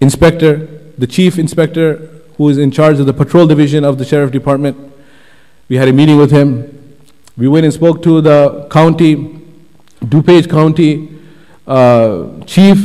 inspector, 0.00 0.66
the 0.98 1.06
chief 1.06 1.38
inspector 1.38 2.11
who 2.36 2.48
is 2.48 2.58
in 2.58 2.70
charge 2.70 2.98
of 2.98 3.06
the 3.06 3.12
patrol 3.12 3.46
division 3.46 3.84
of 3.84 3.98
the 3.98 4.04
sheriff 4.04 4.30
department. 4.30 4.76
We 5.68 5.76
had 5.76 5.88
a 5.88 5.92
meeting 5.92 6.16
with 6.16 6.30
him. 6.30 6.96
We 7.36 7.48
went 7.48 7.64
and 7.64 7.72
spoke 7.72 8.02
to 8.02 8.20
the 8.20 8.66
county, 8.70 9.40
DuPage 10.00 10.50
County 10.50 11.18
uh, 11.66 12.40
chief 12.44 12.78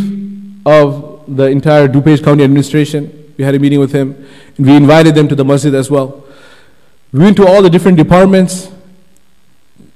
of 0.66 1.24
the 1.28 1.46
entire 1.46 1.88
DuPage 1.88 2.24
County 2.24 2.44
administration. 2.44 3.34
We 3.38 3.44
had 3.44 3.56
a 3.56 3.60
meeting 3.60 3.80
with 3.80 3.92
him. 3.92 4.28
And 4.58 4.66
we 4.66 4.76
invited 4.76 5.16
them 5.16 5.28
to 5.28 5.36
the 5.36 5.46
masjid 5.46 5.74
as 5.76 5.92
well. 5.92 6.24
We 7.12 7.20
went 7.20 7.38
to 7.38 7.48
all 7.48 7.62
the 7.62 7.70
different 7.70 7.98
departments 7.98 8.72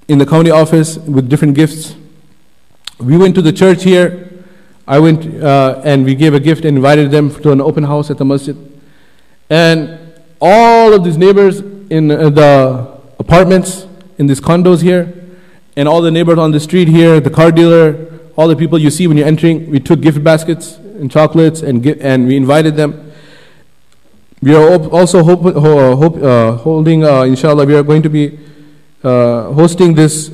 in 0.08 0.18
the 0.18 0.26
county 0.26 0.52
office 0.52 0.98
with 0.98 1.30
different 1.30 1.56
gifts. 1.56 1.96
We 3.00 3.18
went 3.18 3.36
to 3.36 3.42
the 3.42 3.54
church 3.54 3.84
here. 3.84 4.30
I 4.88 5.00
went 5.00 5.42
uh, 5.42 5.82
and 5.84 6.04
we 6.04 6.16
gave 6.16 6.34
a 6.34 6.40
gift 6.40 6.66
and 6.66 6.76
invited 6.78 7.12
them 7.12 7.34
to 7.42 7.52
an 7.52 7.62
open 7.62 7.84
house 7.84 8.12
at 8.12 8.18
the 8.18 8.26
masjid. 8.26 8.58
And 9.52 10.00
all 10.40 10.94
of 10.94 11.04
these 11.04 11.18
neighbors 11.18 11.60
in 11.60 12.10
uh, 12.10 12.30
the 12.30 12.98
apartments, 13.20 13.86
in 14.18 14.28
these 14.28 14.40
condos 14.40 14.82
here, 14.82 15.14
and 15.76 15.90
all 15.90 16.02
the 16.02 16.10
neighbors 16.10 16.38
on 16.38 16.52
the 16.52 16.60
street 16.62 16.88
here, 16.88 17.20
the 17.20 17.30
car 17.30 17.52
dealer, 17.52 18.08
all 18.38 18.48
the 18.48 18.56
people 18.56 18.80
you 18.80 18.90
see 18.90 19.08
when 19.08 19.18
you're 19.18 19.28
entering, 19.28 19.70
we 19.70 19.78
took 19.82 20.00
gift 20.00 20.24
baskets 20.24 20.78
and 20.78 21.12
chocolates 21.12 21.64
and, 21.64 21.86
and 21.86 22.28
we 22.28 22.38
invited 22.38 22.78
them. 22.78 23.12
We 24.42 24.56
are 24.56 24.86
also 24.86 25.22
hope, 25.22 25.42
hope, 25.42 26.16
uh, 26.24 26.54
holding, 26.56 27.04
uh, 27.04 27.24
inshallah, 27.24 27.66
we 27.66 27.76
are 27.76 27.84
going 27.84 28.04
to 28.04 28.10
be 28.10 28.40
uh, 29.04 29.52
hosting 29.52 29.96
this 29.96 30.32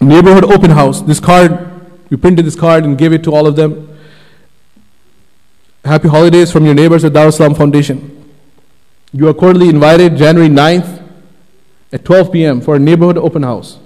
neighborhood 0.00 0.44
open 0.46 0.72
house. 0.72 1.00
This 1.00 1.20
card, 1.20 2.10
we 2.10 2.16
printed 2.16 2.44
this 2.44 2.56
card 2.56 2.82
and 2.84 2.98
gave 2.98 3.12
it 3.12 3.22
to 3.22 3.32
all 3.32 3.46
of 3.46 3.54
them. 3.54 3.91
Happy 5.84 6.06
holidays 6.06 6.52
from 6.52 6.64
your 6.64 6.74
neighbors 6.74 7.04
at 7.04 7.12
Dar 7.12 7.32
Foundation. 7.32 8.32
You 9.12 9.26
are 9.28 9.34
cordially 9.34 9.68
invited 9.68 10.16
January 10.16 10.48
9th 10.48 11.02
at 11.92 12.04
12 12.04 12.32
p.m. 12.32 12.60
for 12.60 12.76
a 12.76 12.78
neighborhood 12.78 13.18
open 13.18 13.42
house. 13.42 13.80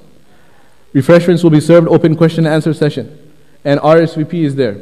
Refreshments 0.93 1.43
will 1.43 1.51
be 1.51 1.61
served, 1.61 1.89
open 1.89 2.15
question 2.15 2.45
and 2.45 2.55
answer 2.55 2.75
session. 2.75 3.33
And 3.65 3.81
RSVP 3.81 4.45
is 4.45 4.55
there. 4.57 4.77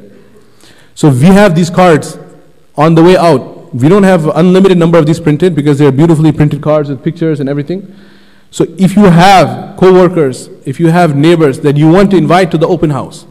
So 0.97 1.09
we 1.09 1.27
have 1.27 1.55
these 1.55 1.71
cards 1.71 2.19
on 2.77 2.97
the 2.97 3.03
way 3.03 3.17
out. 3.17 3.73
We 3.73 3.89
don't 3.89 4.03
have 4.03 4.27
unlimited 4.27 4.77
number 4.77 4.99
of 4.99 5.07
these 5.07 5.21
printed 5.21 5.55
because 5.55 5.79
they're 5.79 5.93
beautifully 5.93 6.33
printed 6.33 6.63
cards 6.63 6.89
with 6.89 7.05
pictures 7.05 7.39
and 7.39 7.49
everything. 7.49 7.95
So 8.51 8.67
if 8.77 8.97
you 8.97 9.05
have 9.05 9.77
co-workers, 9.77 10.49
if 10.65 10.81
you 10.81 10.89
have 10.89 11.15
neighbors 11.15 11.61
that 11.61 11.77
you 11.77 11.89
want 11.91 12.11
to 12.11 12.17
invite 12.17 12.51
to 12.51 12.59
the 12.59 12.67
open 12.67 12.91
house, 12.91 13.25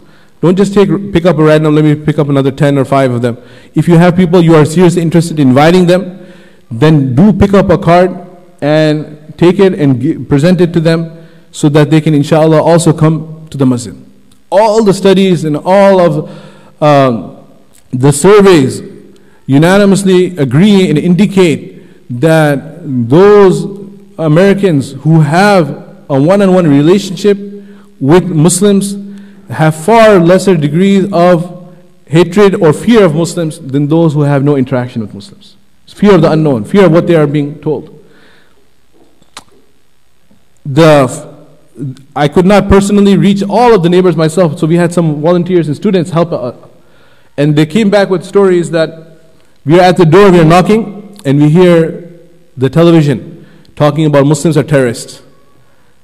don't 0.43 0.57
just 0.57 0.73
take, 0.73 0.89
pick 1.13 1.25
up 1.25 1.38
a 1.38 1.43
random, 1.43 1.73
let 1.73 1.85
me 1.85 1.95
pick 1.95 2.19
up 2.19 2.27
another 2.27 2.51
10 2.51 2.77
or 2.77 2.83
5 2.83 3.12
of 3.13 3.21
them. 3.21 3.38
If 3.75 3.88
you 3.88 3.97
have 3.97 4.17
people 4.17 4.43
you 4.43 4.55
are 4.55 4.65
seriously 4.65 5.01
interested 5.01 5.39
in 5.39 5.47
inviting 5.47 5.88
them, 5.88 6.19
then 6.69 7.15
do 7.15 7.31
pick 7.31 7.53
up 7.53 7.69
a 7.69 7.77
card 7.77 8.12
and 8.62 9.33
take 9.38 9.57
it 9.57 9.73
and 9.73 10.27
present 10.27 10.59
it 10.59 10.73
to 10.73 10.81
them 10.81 11.25
so 11.53 11.69
that 11.69 11.89
they 11.89 12.01
can, 12.01 12.13
inshallah, 12.13 12.62
also 12.62 12.91
come 12.91 13.47
to 13.51 13.57
the 13.57 13.65
masjid. 13.65 13.95
All 14.51 14.83
the 14.83 14.93
studies 14.93 15.45
and 15.45 15.55
all 15.55 16.01
of 16.01 16.83
um, 16.83 17.47
the 17.91 18.12
surveys 18.12 18.81
unanimously 19.45 20.35
agree 20.35 20.89
and 20.89 20.97
indicate 20.97 22.19
that 22.19 22.81
those 22.83 23.63
Americans 24.17 24.91
who 24.91 25.21
have 25.21 25.69
a 26.09 26.21
one 26.21 26.41
on 26.41 26.53
one 26.53 26.67
relationship 26.67 27.38
with 28.01 28.25
Muslims 28.25 29.02
have 29.53 29.75
far 29.75 30.19
lesser 30.19 30.55
degrees 30.57 31.12
of 31.12 31.74
hatred 32.07 32.55
or 32.55 32.74
fear 32.74 33.05
of 33.05 33.15
Muslims 33.15 33.60
than 33.60 33.88
those 33.88 34.13
who 34.13 34.22
have 34.22 34.43
no 34.43 34.55
interaction 34.55 35.01
with 35.01 35.13
Muslims. 35.13 35.55
It's 35.86 35.93
fear 35.93 36.15
of 36.15 36.22
the 36.22 36.31
unknown, 36.31 36.65
fear 36.65 36.86
of 36.86 36.91
what 36.91 37.07
they 37.07 37.15
are 37.15 37.27
being 37.27 37.60
told. 37.62 37.89
The, 40.65 41.45
I 42.15 42.27
could 42.27 42.45
not 42.45 42.69
personally 42.69 43.17
reach 43.17 43.43
all 43.43 43.74
of 43.74 43.83
the 43.83 43.89
neighbors 43.89 44.15
myself, 44.15 44.60
so 44.60 44.67
we 44.67 44.75
had 44.75 44.93
some 44.93 45.22
volunteers 45.22 45.67
and 45.67 45.75
students 45.75 46.12
help. 46.12 46.31
Uh, 46.31 46.53
and 47.36 47.55
they 47.55 47.65
came 47.65 47.89
back 47.89 48.10
with 48.10 48.24
stories 48.24 48.72
that 48.72 49.17
we 49.65 49.79
are 49.79 49.83
at 49.83 49.98
the 49.98 50.05
door, 50.05 50.31
we 50.31 50.39
are 50.39 50.45
knocking, 50.45 51.19
and 51.25 51.41
we 51.41 51.50
hear 51.50 52.12
the 52.55 52.69
television 52.69 53.45
talking 53.75 54.05
about 54.05 54.25
Muslims 54.25 54.55
are 54.55 54.63
terrorists. 54.63 55.22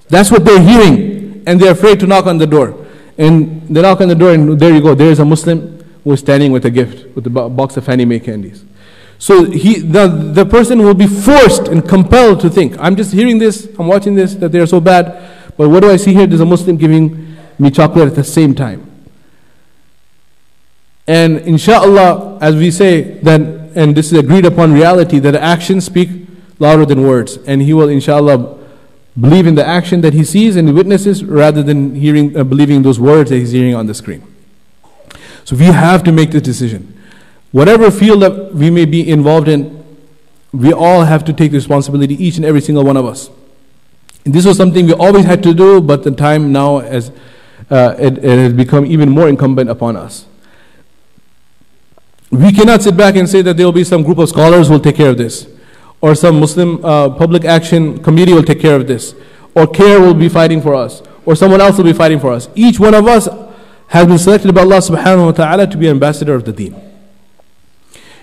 That's 0.07 0.31
what 0.31 0.43
they're 0.43 0.61
hearing, 0.61 1.43
and 1.45 1.59
they're 1.59 1.73
afraid 1.73 1.99
to 1.99 2.07
knock 2.07 2.25
on 2.25 2.39
the 2.39 2.47
door. 2.47 2.78
And 3.19 3.67
they 3.67 3.81
knock 3.81 3.99
on 3.99 4.07
the 4.07 4.15
door, 4.15 4.31
and 4.31 4.57
there 4.57 4.73
you 4.73 4.81
go. 4.81 4.95
There 4.95 5.11
is 5.11 5.19
a 5.19 5.25
Muslim 5.25 5.83
who 6.05 6.13
is 6.13 6.21
standing 6.21 6.53
with 6.53 6.65
a 6.65 6.69
gift, 6.69 7.13
with 7.15 7.27
a 7.27 7.29
box 7.29 7.75
of 7.75 7.83
Fannie 7.83 8.05
May 8.05 8.21
candies. 8.21 8.63
So 9.17 9.43
he, 9.43 9.79
the, 9.79 10.07
the 10.07 10.45
person 10.45 10.79
will 10.79 10.93
be 10.93 11.05
forced 11.05 11.67
and 11.67 11.87
compelled 11.87 12.39
to 12.39 12.49
think, 12.49 12.77
I'm 12.79 12.95
just 12.95 13.11
hearing 13.11 13.37
this, 13.37 13.67
I'm 13.77 13.87
watching 13.87 14.15
this, 14.15 14.35
that 14.35 14.53
they 14.53 14.59
are 14.59 14.65
so 14.65 14.79
bad, 14.79 15.53
but 15.57 15.67
what 15.67 15.81
do 15.81 15.91
I 15.91 15.97
see 15.97 16.13
here? 16.13 16.25
There's 16.25 16.39
a 16.39 16.45
Muslim 16.45 16.77
giving 16.77 17.35
me 17.59 17.69
chocolate 17.69 18.07
at 18.07 18.15
the 18.15 18.23
same 18.23 18.55
time. 18.55 18.89
And 21.05 21.39
inshallah, 21.39 22.37
as 22.39 22.55
we 22.55 22.71
say, 22.71 23.19
that, 23.23 23.41
and 23.75 23.97
this 23.97 24.13
is 24.13 24.17
agreed 24.17 24.45
upon 24.45 24.71
reality, 24.71 25.19
that 25.19 25.35
actions 25.35 25.85
speak 25.85 26.09
louder 26.59 26.85
than 26.85 27.03
words. 27.03 27.37
And 27.45 27.61
he 27.61 27.73
will, 27.73 27.89
inshallah, 27.89 28.58
believe 29.19 29.47
in 29.47 29.55
the 29.55 29.65
action 29.65 30.01
that 30.01 30.13
he 30.13 30.23
sees 30.23 30.55
and 30.55 30.73
witnesses 30.75 31.23
rather 31.23 31.63
than 31.63 31.95
hearing, 31.95 32.35
uh, 32.37 32.43
believing 32.43 32.81
those 32.81 32.99
words 32.99 33.29
that 33.29 33.37
he's 33.37 33.51
hearing 33.51 33.75
on 33.75 33.87
the 33.87 33.93
screen. 33.93 34.23
So 35.45 35.55
we 35.55 35.65
have 35.65 36.03
to 36.03 36.11
make 36.11 36.31
this 36.31 36.41
decision. 36.41 36.95
Whatever 37.51 37.89
field 37.89 38.21
that 38.21 38.53
we 38.53 38.69
may 38.69 38.85
be 38.85 39.09
involved 39.09 39.47
in, 39.47 39.83
we 40.51 40.73
all 40.73 41.03
have 41.03 41.25
to 41.25 41.33
take 41.33 41.51
responsibility, 41.51 42.13
each 42.23 42.37
and 42.37 42.45
every 42.45 42.61
single 42.61 42.83
one 42.83 42.97
of 42.97 43.05
us. 43.05 43.29
And 44.25 44.33
this 44.33 44.45
was 44.45 44.57
something 44.57 44.85
we 44.85 44.93
always 44.93 45.25
had 45.25 45.41
to 45.43 45.53
do, 45.53 45.81
but 45.81 46.03
the 46.03 46.11
time 46.11 46.51
now 46.51 46.79
as 46.79 47.11
uh, 47.69 47.95
it, 47.97 48.17
it 48.19 48.23
has 48.23 48.53
become 48.53 48.85
even 48.85 49.09
more 49.09 49.27
incumbent 49.27 49.69
upon 49.69 49.95
us. 49.95 50.25
We 52.31 52.51
cannot 52.51 52.83
sit 52.83 52.95
back 52.95 53.15
and 53.15 53.27
say 53.27 53.41
that 53.41 53.57
there 53.57 53.65
will 53.65 53.73
be 53.73 53.83
some 53.83 54.03
group 54.03 54.19
of 54.19 54.29
scholars 54.29 54.67
who 54.67 54.73
will 54.73 54.79
take 54.79 54.95
care 54.95 55.09
of 55.09 55.17
this 55.17 55.47
or 56.01 56.15
some 56.15 56.39
Muslim 56.39 56.83
uh, 56.83 57.09
public 57.09 57.45
action 57.45 58.01
committee 58.03 58.33
will 58.33 58.43
take 58.43 58.59
care 58.59 58.75
of 58.75 58.87
this, 58.87 59.13
or 59.55 59.67
CAIR 59.67 59.99
will 59.99 60.13
be 60.13 60.29
fighting 60.29 60.61
for 60.61 60.73
us, 60.73 61.01
or 61.25 61.35
someone 61.35 61.61
else 61.61 61.77
will 61.77 61.85
be 61.85 61.93
fighting 61.93 62.19
for 62.19 62.31
us. 62.31 62.47
Each 62.55 62.79
one 62.79 62.93
of 62.93 63.07
us 63.07 63.27
has 63.87 64.07
been 64.07 64.17
selected 64.17 64.53
by 64.53 64.61
Allah 64.61 64.77
subhanahu 64.77 65.25
wa 65.25 65.31
ta'ala 65.31 65.67
to 65.67 65.77
be 65.77 65.89
ambassador 65.89 66.35
of 66.35 66.45
the 66.45 66.53
deen. 66.53 66.75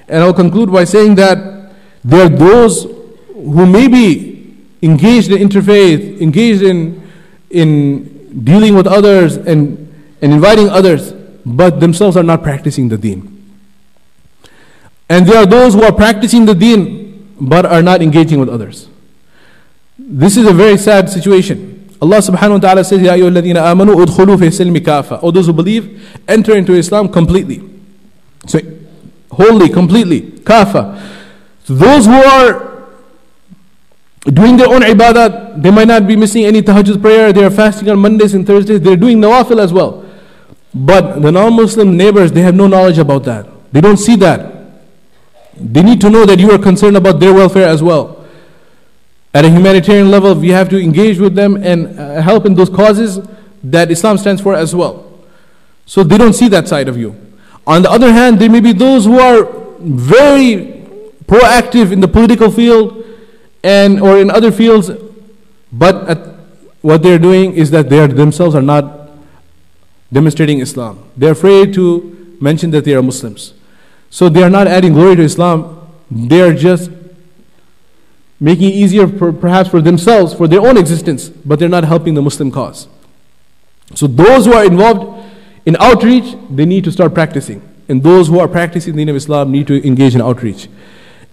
And 0.08 0.22
I'll 0.22 0.32
conclude 0.34 0.72
by 0.72 0.84
saying 0.84 1.16
that 1.16 1.72
there 2.04 2.26
are 2.26 2.28
those 2.28 2.84
who 2.84 3.66
may 3.66 3.88
be 3.88 4.56
engaged 4.80 5.30
in 5.32 5.46
interfaith, 5.46 6.20
engaged 6.20 6.62
in, 6.62 7.02
in 7.50 8.44
dealing 8.44 8.74
with 8.74 8.86
others 8.86 9.36
and, 9.36 9.92
and 10.22 10.32
inviting 10.32 10.68
others, 10.68 11.12
but 11.44 11.80
themselves 11.80 12.16
are 12.16 12.22
not 12.22 12.42
practicing 12.42 12.88
the 12.88 12.96
deen. 12.96 13.32
And 15.08 15.26
there 15.26 15.38
are 15.38 15.46
those 15.46 15.74
who 15.74 15.82
are 15.82 15.92
practicing 15.92 16.46
the 16.46 16.54
deen 16.54 16.95
but 17.40 17.66
are 17.66 17.82
not 17.82 18.02
engaging 18.02 18.40
with 18.40 18.48
others. 18.48 18.88
This 19.98 20.36
is 20.36 20.46
a 20.46 20.52
very 20.52 20.76
sad 20.76 21.08
situation. 21.08 21.88
Allah 22.00 22.18
subhanahu 22.18 22.52
wa 22.52 22.58
ta'ala 22.58 22.84
says, 22.84 23.00
Ya 23.00 23.14
ayyuhalladhina 23.14 23.62
amanu 23.72 23.96
udkhulu 23.96 24.38
fi 24.38 24.46
silmi 24.46 24.80
kafa. 24.80 25.20
O 25.22 25.30
those 25.30 25.46
who 25.46 25.52
believe, 25.52 26.06
enter 26.28 26.54
into 26.56 26.74
Islam 26.74 27.08
completely. 27.08 27.62
So, 28.46 28.60
wholly, 29.30 29.68
completely, 29.70 30.20
kafa. 30.20 31.00
So 31.64 31.74
those 31.74 32.06
who 32.06 32.12
are 32.12 32.86
doing 34.24 34.56
their 34.56 34.68
own 34.68 34.82
ibadat, 34.82 35.62
they 35.62 35.70
might 35.70 35.88
not 35.88 36.06
be 36.06 36.16
missing 36.16 36.44
any 36.44 36.62
tahajjud 36.62 37.00
prayer, 37.00 37.32
they 37.32 37.44
are 37.44 37.50
fasting 37.50 37.88
on 37.88 37.98
Mondays 37.98 38.34
and 38.34 38.46
Thursdays, 38.46 38.80
they're 38.80 38.96
doing 38.96 39.18
nawafil 39.18 39.60
as 39.60 39.72
well. 39.72 40.04
But 40.74 41.22
the 41.22 41.32
non-Muslim 41.32 41.96
neighbors, 41.96 42.32
they 42.32 42.42
have 42.42 42.54
no 42.54 42.66
knowledge 42.66 42.98
about 42.98 43.24
that. 43.24 43.46
They 43.72 43.80
don't 43.80 43.96
see 43.96 44.16
that. 44.16 44.55
They 45.58 45.82
need 45.82 46.00
to 46.02 46.10
know 46.10 46.24
that 46.26 46.38
you 46.38 46.50
are 46.52 46.58
concerned 46.58 46.96
about 46.96 47.20
their 47.20 47.32
welfare 47.32 47.66
as 47.66 47.82
well. 47.82 48.24
At 49.34 49.44
a 49.44 49.50
humanitarian 49.50 50.10
level, 50.10 50.34
we 50.34 50.48
have 50.50 50.68
to 50.70 50.80
engage 50.82 51.18
with 51.18 51.34
them 51.34 51.56
and 51.56 51.98
uh, 51.98 52.22
help 52.22 52.46
in 52.46 52.54
those 52.54 52.70
causes 52.70 53.20
that 53.64 53.90
Islam 53.90 54.18
stands 54.18 54.40
for 54.40 54.54
as 54.54 54.74
well. 54.74 55.04
So 55.84 56.02
they 56.02 56.18
don't 56.18 56.32
see 56.32 56.48
that 56.48 56.68
side 56.68 56.88
of 56.88 56.96
you. 56.96 57.14
On 57.66 57.82
the 57.82 57.90
other 57.90 58.12
hand, 58.12 58.38
there 58.38 58.48
may 58.50 58.60
be 58.60 58.72
those 58.72 59.04
who 59.04 59.18
are 59.18 59.44
very 59.80 60.84
proactive 61.26 61.92
in 61.92 62.00
the 62.00 62.08
political 62.08 62.50
field 62.50 63.04
and 63.62 64.00
or 64.00 64.18
in 64.18 64.30
other 64.30 64.52
fields, 64.52 64.90
but 65.72 66.18
what 66.82 67.02
they're 67.02 67.18
doing 67.18 67.54
is 67.54 67.70
that 67.72 67.90
they 67.90 67.98
are 67.98 68.06
themselves 68.06 68.54
are 68.54 68.62
not 68.62 69.10
demonstrating 70.12 70.60
Islam. 70.60 71.02
They're 71.16 71.32
afraid 71.32 71.74
to 71.74 72.36
mention 72.40 72.70
that 72.70 72.84
they 72.84 72.94
are 72.94 73.02
Muslims. 73.02 73.54
So 74.16 74.30
they 74.30 74.42
are 74.42 74.48
not 74.48 74.66
adding 74.66 74.94
glory 74.94 75.14
to 75.16 75.22
Islam, 75.22 75.90
they 76.10 76.40
are 76.40 76.54
just 76.54 76.90
making 78.40 78.70
it 78.70 78.74
easier 78.74 79.06
for, 79.06 79.30
perhaps 79.30 79.68
for 79.68 79.82
themselves, 79.82 80.32
for 80.32 80.48
their 80.48 80.62
own 80.62 80.78
existence, 80.78 81.28
but 81.28 81.58
they're 81.58 81.68
not 81.68 81.84
helping 81.84 82.14
the 82.14 82.22
Muslim 82.22 82.50
cause. 82.50 82.88
So 83.94 84.06
those 84.06 84.46
who 84.46 84.54
are 84.54 84.64
involved 84.64 85.22
in 85.66 85.76
outreach, 85.80 86.34
they 86.48 86.64
need 86.64 86.82
to 86.84 86.90
start 86.90 87.12
practicing. 87.12 87.60
And 87.90 88.02
those 88.02 88.28
who 88.28 88.38
are 88.38 88.48
practicing 88.48 88.96
the 88.96 89.04
name 89.04 89.10
of 89.10 89.16
Islam 89.16 89.52
need 89.52 89.66
to 89.66 89.86
engage 89.86 90.14
in 90.14 90.22
outreach. 90.22 90.70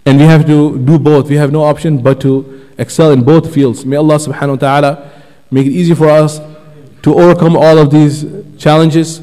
And 0.06 0.20
we 0.20 0.26
have 0.26 0.46
to 0.48 0.78
do 0.78 1.00
both. 1.00 1.30
We 1.30 1.38
have 1.38 1.54
no 1.54 1.64
option 1.64 2.04
but 2.04 2.20
to 2.20 2.70
excel 2.78 3.12
in 3.12 3.24
both 3.24 3.54
fields. 3.54 3.86
May 3.86 3.96
Allah 3.96 4.16
subhanahu 4.16 4.60
wa 4.62 4.82
ta'ala 4.82 5.12
make 5.52 5.68
it 5.68 5.72
easy 5.72 5.96
for 5.96 6.10
us 6.10 6.42
to 7.04 7.16
overcome 7.16 7.56
all 7.56 7.78
of 7.78 7.92
these 7.92 8.26
challenges 8.58 9.22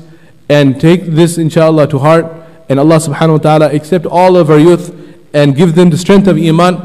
and 0.49 0.81
take 0.81 1.05
this 1.05 1.37
inshallah 1.37 1.88
to 1.88 1.99
heart. 1.99 2.39
And 2.71 2.79
Allah 2.79 2.97
subhanahu 2.97 3.33
wa 3.33 3.39
ta'ala 3.39 3.75
accept 3.75 4.07
all 4.07 4.37
of 4.37 4.49
our 4.49 4.59
youth 4.59 4.95
and 5.35 5.57
give 5.57 5.75
them 5.75 5.91
the 5.91 5.99
strength 5.99 6.29
of 6.29 6.39
iman. 6.39 6.79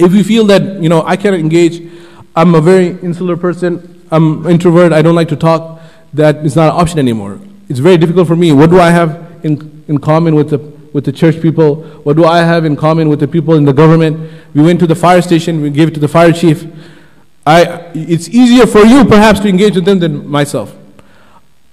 If 0.00 0.12
we 0.12 0.24
feel 0.24 0.44
that, 0.46 0.82
you 0.82 0.88
know, 0.88 1.04
I 1.06 1.16
cannot 1.16 1.38
engage, 1.38 1.80
I'm 2.34 2.56
a 2.56 2.60
very 2.60 2.88
insular 3.00 3.36
person, 3.36 4.04
I'm 4.10 4.44
introvert, 4.46 4.92
I 4.92 5.00
don't 5.00 5.14
like 5.14 5.28
to 5.28 5.36
talk, 5.36 5.80
that 6.14 6.44
is 6.44 6.56
not 6.56 6.74
an 6.74 6.80
option 6.80 6.98
anymore. 6.98 7.38
It's 7.68 7.78
very 7.78 7.96
difficult 7.96 8.26
for 8.26 8.34
me. 8.34 8.50
What 8.50 8.70
do 8.70 8.80
I 8.80 8.90
have 8.90 9.44
in, 9.44 9.84
in 9.86 9.98
common 9.98 10.34
with 10.34 10.50
the, 10.50 10.58
with 10.92 11.04
the 11.04 11.12
church 11.12 11.40
people? 11.40 11.76
What 12.02 12.16
do 12.16 12.24
I 12.24 12.38
have 12.38 12.64
in 12.64 12.74
common 12.74 13.08
with 13.08 13.20
the 13.20 13.28
people 13.28 13.54
in 13.54 13.64
the 13.64 13.72
government? 13.72 14.32
We 14.52 14.62
went 14.62 14.80
to 14.80 14.86
the 14.88 14.96
fire 14.96 15.22
station, 15.22 15.62
we 15.62 15.70
gave 15.70 15.88
it 15.88 15.94
to 15.94 16.00
the 16.00 16.08
fire 16.08 16.32
chief. 16.32 16.66
I, 17.46 17.90
it's 17.94 18.28
easier 18.28 18.66
for 18.66 18.80
you 18.80 19.04
perhaps 19.04 19.38
to 19.40 19.48
engage 19.48 19.76
with 19.76 19.84
them 19.84 20.00
than 20.00 20.26
myself. 20.26 20.74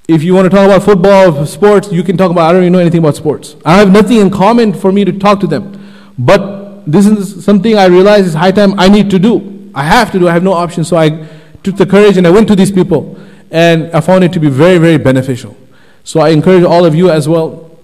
If 0.07 0.21
you 0.21 0.35
want 0.35 0.45
to 0.45 0.50
talk 0.55 0.65
about 0.65 0.83
football, 0.83 1.45
sports, 1.47 1.91
you 1.91 2.03
can 2.03 2.15
talk 2.15 2.29
about, 2.29 2.50
I 2.50 2.53
don't 2.53 2.62
even 2.62 2.74
know 2.74 2.79
anything 2.79 3.00
about 3.00 3.15
sports. 3.15 3.55
I 3.65 3.77
have 3.77 3.91
nothing 3.91 4.17
in 4.17 4.29
common 4.29 4.74
for 4.74 4.91
me 4.91 5.03
to 5.03 5.12
talk 5.12 5.39
to 5.39 5.47
them. 5.47 5.81
But 6.17 6.85
this 6.85 7.07
is 7.07 7.43
something 7.43 7.75
I 7.75 7.85
realize 7.85 8.27
is 8.27 8.35
high 8.35 8.51
time 8.51 8.79
I 8.79 8.88
need 8.88 9.09
to 9.09 9.19
do. 9.19 9.71
I 9.74 9.83
have 9.83 10.12
to 10.12 10.19
do, 10.19 10.27
I 10.27 10.33
have 10.33 10.43
no 10.43 10.53
option. 10.53 10.83
So 10.83 10.95
I 10.95 11.27
took 11.63 11.77
the 11.77 11.88
courage 11.88 12.17
and 12.17 12.27
I 12.27 12.29
went 12.29 12.47
to 12.50 12.55
these 12.55 12.71
people. 12.71 13.17
And 13.50 13.91
I 13.93 14.01
found 14.01 14.24
it 14.24 14.31
to 14.33 14.39
be 14.39 14.47
very, 14.47 14.77
very 14.77 14.97
beneficial. 14.97 15.57
So 16.03 16.19
I 16.19 16.29
encourage 16.29 16.63
all 16.63 16.85
of 16.85 16.93
you 16.93 17.09
as 17.09 17.27
well 17.27 17.79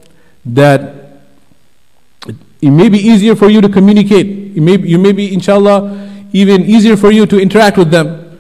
that 0.45 1.21
it 2.61 2.69
may 2.69 2.89
be 2.89 2.99
easier 2.99 3.35
for 3.35 3.49
you 3.49 3.61
to 3.61 3.69
communicate. 3.69 4.55
It 4.55 4.61
may, 4.61 4.77
you 4.77 4.99
may 4.99 5.11
be, 5.11 5.33
inshallah, 5.33 6.09
even 6.33 6.65
easier 6.65 6.95
for 6.95 7.11
you 7.11 7.25
to 7.25 7.39
interact 7.39 7.77
with 7.77 7.89
them. 7.89 8.39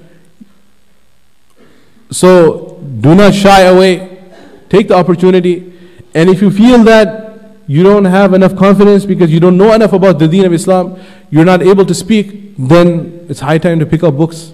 So 2.11 2.70
do 2.99 3.15
not 3.15 3.33
shy 3.33 3.61
away. 3.61 4.23
Take 4.69 4.87
the 4.87 4.95
opportunity. 4.95 5.73
And 6.13 6.29
if 6.29 6.41
you 6.41 6.51
feel 6.51 6.83
that 6.83 7.19
you 7.67 7.83
don't 7.83 8.05
have 8.05 8.33
enough 8.33 8.55
confidence 8.55 9.05
because 9.05 9.31
you 9.31 9.39
don't 9.39 9.57
know 9.57 9.73
enough 9.73 9.93
about 9.93 10.19
the 10.19 10.27
deen 10.27 10.45
of 10.45 10.53
Islam, 10.53 10.99
you're 11.29 11.45
not 11.45 11.61
able 11.61 11.85
to 11.85 11.93
speak, 11.93 12.55
then 12.57 13.25
it's 13.29 13.39
high 13.39 13.57
time 13.57 13.79
to 13.79 13.85
pick 13.85 14.03
up 14.03 14.17
books 14.17 14.53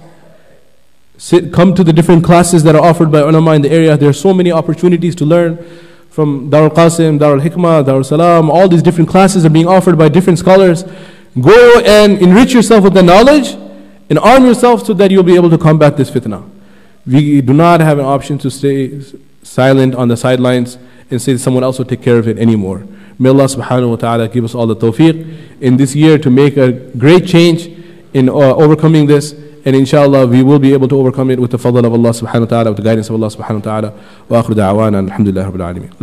Sit, 1.20 1.51
come 1.51 1.74
to 1.74 1.84
the 1.84 1.91
different 1.91 2.24
classes 2.24 2.63
that 2.63 2.75
are 2.75 2.84
offered 2.84 3.12
by 3.12 3.22
ulama 3.22 3.53
in 3.53 3.63
the 3.63 3.72
area. 3.72 3.98
There 3.98 4.10
are 4.10 4.13
so 4.13 4.36
many 4.36 4.51
opportunities 4.51 5.15
to 5.15 5.25
learn 5.25 5.58
from 6.12 6.51
Darul 6.51 6.70
Qasim, 6.70 7.17
Darul 7.17 7.41
Hikmah, 7.41 7.84
Darul 7.84 8.06
Salam. 8.06 8.51
All 8.51 8.67
these 8.67 8.84
different 8.84 9.10
classes 9.10 9.44
are 9.44 9.50
being 9.50 9.67
offered 9.67 9.98
by 9.98 10.10
different 10.10 10.38
scholars. 10.38 10.84
Go 11.41 11.79
and 11.79 12.20
enrich 12.20 12.53
yourself 12.53 12.84
with 12.84 12.94
the 12.94 13.01
knowledge 13.01 13.53
and 14.12 14.20
arm 14.20 14.46
yourself 14.46 14.86
so 14.86 14.94
that 14.94 15.10
you'll 15.10 15.24
be 15.24 15.36
able 15.36 15.50
to 15.50 15.58
combat 15.58 15.98
this 15.98 16.12
fitna. 16.12 16.48
We 17.08 17.42
do 17.42 17.54
not 17.54 17.80
have 17.80 18.00
an 18.00 18.06
option 18.06 18.38
to 18.40 18.52
stay 18.52 19.02
silent 19.42 19.96
on 19.96 20.10
the 20.10 20.18
sidelines 20.18 20.78
and 21.10 21.22
say 21.22 21.38
someone 21.38 21.64
else 21.64 21.78
will 21.78 21.86
take 21.86 22.02
care 22.02 22.18
of 22.18 22.28
it 22.28 22.38
anymore. 22.38 22.86
May 23.18 23.30
Allah 23.30 23.46
subhanahu 23.46 23.90
wa 23.92 23.96
ta'ala 23.96 24.28
give 24.28 24.44
us 24.44 24.54
all 24.54 24.68
the 24.68 24.76
tawfiq 24.76 25.62
in 25.62 25.78
this 25.78 25.96
year 25.96 26.18
to 26.20 26.30
make 26.30 26.58
a 26.58 26.72
great 26.72 27.26
change 27.26 27.68
in 28.14 28.30
uh, 28.30 28.34
overcoming 28.34 29.08
this. 29.08 29.34
And 29.66 29.76
inshallah, 29.76 30.28
we 30.28 30.44
will 30.44 30.60
be 30.60 30.72
able 30.74 30.88
to 30.88 30.98
overcome 30.98 31.32
it 31.32 31.40
with 31.40 31.52
the 31.52 31.58
fadl 31.58 31.84
of 31.86 31.91
Allah 31.91 32.12
subhanahu 32.12 32.41
wa 32.41 32.46
ta'ala, 32.46 32.70
with 32.72 32.78
the 32.78 32.84
guidance 32.84 33.10
of 33.10 33.15
Allah 33.15 33.28
subhanahu 33.28 33.65
wa 33.65 33.72
ta'ala. 33.72 33.93
Wa 34.30 34.41
akhiru 34.41 34.56
da'wana, 34.56 35.10
alhamdulillah 35.10 35.52
rabbil 35.52 35.74
alameen. 35.74 36.02